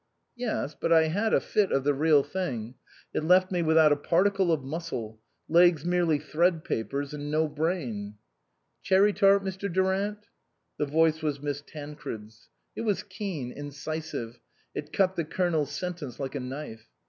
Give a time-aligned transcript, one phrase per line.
[0.35, 0.73] "Yes.
[0.73, 2.73] But I had a fit of the real thing.
[3.13, 8.15] It left me without a particle of muscle legs mere thread papers, and no brain
[8.81, 9.71] ""Cherry tart, Mr.
[9.71, 10.25] Durant?"
[10.79, 12.49] The voice was Miss Tancred's.
[12.75, 14.39] It was keen, incisive;
[14.73, 16.87] it cut the Colonel's sentence like a knife.